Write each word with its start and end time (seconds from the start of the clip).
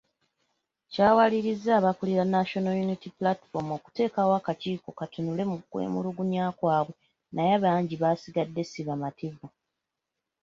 Kyawaliriza 0.91 1.71
abakulira 1.79 2.23
National 2.35 2.75
Unity 2.85 3.09
Platform 3.19 3.67
okuteekawo 3.77 4.31
akakiiko 4.39 4.89
katunule 4.99 5.43
mu 5.51 5.57
kwemulugunya 5.71 6.45
kwabwe 6.57 6.95
naye 7.35 7.55
bangi 7.63 7.95
basigadde 8.03 8.61
si 8.71 8.81
bamativu. 8.87 9.45